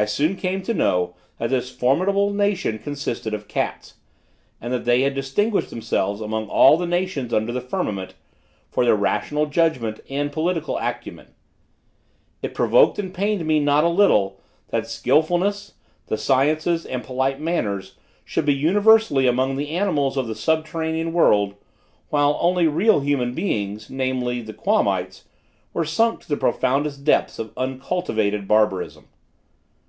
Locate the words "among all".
6.20-6.76